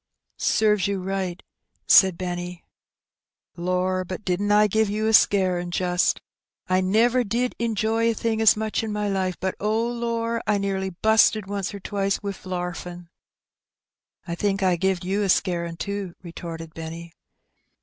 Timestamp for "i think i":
14.27-14.75